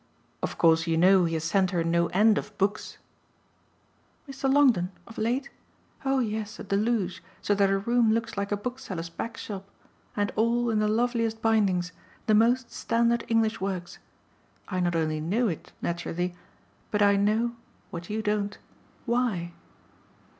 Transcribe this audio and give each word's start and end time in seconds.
"Of 0.41 0.57
course 0.57 0.87
you 0.87 0.97
know 0.97 1.25
he 1.25 1.35
has 1.35 1.43
sent 1.43 1.69
her 1.69 1.83
no 1.83 2.07
end 2.07 2.39
of 2.39 2.57
books." 2.57 2.97
"Mr. 4.27 4.51
Longdon 4.51 4.91
of 5.05 5.19
late? 5.19 5.51
Oh 6.03 6.17
yes, 6.17 6.57
a 6.57 6.63
deluge, 6.63 7.21
so 7.39 7.53
that 7.53 7.69
her 7.69 7.77
room 7.77 8.11
looks 8.11 8.35
like 8.35 8.51
a 8.51 8.57
bookseller's 8.57 9.11
back 9.11 9.37
shop; 9.37 9.69
and 10.17 10.31
all, 10.35 10.71
in 10.71 10.79
the 10.79 10.87
loveliest 10.87 11.39
bindings, 11.43 11.91
the 12.25 12.33
most 12.33 12.71
standard 12.71 13.23
English 13.27 13.61
works. 13.61 13.99
I 14.67 14.79
not 14.79 14.95
only 14.95 15.19
know 15.21 15.47
it, 15.47 15.71
naturally, 15.83 16.33
but 16.89 17.03
I 17.03 17.15
know 17.15 17.55
what 17.91 18.09
you 18.09 18.23
don't 18.23 18.57
why." 19.05 19.53